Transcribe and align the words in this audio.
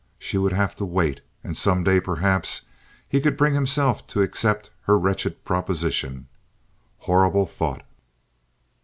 She 0.17 0.39
would 0.39 0.53
have 0.53 0.75
to 0.77 0.83
wait, 0.85 1.21
and 1.43 1.55
some 1.55 1.83
day 1.83 1.99
perhaps 1.99 2.63
he 3.07 3.21
could 3.21 3.37
bring 3.37 3.53
himself 3.53 4.07
to 4.07 4.23
accept 4.23 4.71
her 4.85 4.97
wretched 4.97 5.43
proposition. 5.45 6.25
Horrible 6.97 7.45
thought! 7.45 7.83